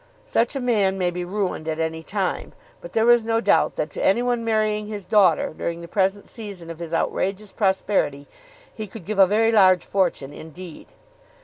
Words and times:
Such 0.25 0.55
a 0.55 0.59
man 0.59 0.97
may 0.97 1.11
be 1.11 1.23
ruined 1.23 1.67
at 1.67 1.79
any 1.79 2.01
time; 2.01 2.53
but 2.81 2.93
there 2.93 3.05
was 3.05 3.23
no 3.23 3.39
doubt 3.39 3.75
that 3.75 3.91
to 3.91 4.03
any 4.03 4.23
one 4.23 4.43
marrying 4.43 4.87
his 4.87 5.05
daughter 5.05 5.53
during 5.55 5.81
the 5.81 5.87
present 5.87 6.27
season 6.27 6.71
of 6.71 6.79
his 6.79 6.91
outrageous 6.91 7.51
prosperity 7.51 8.25
he 8.73 8.87
could 8.87 9.05
give 9.05 9.19
a 9.19 9.27
very 9.27 9.51
large 9.51 9.85
fortune 9.85 10.33
indeed. 10.33 10.87